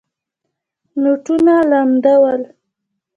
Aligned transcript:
نوټونه 1.01 1.53
لانده 1.69 2.13
ول. 2.21 2.41